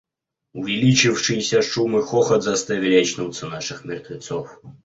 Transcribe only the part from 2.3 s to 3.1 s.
заставили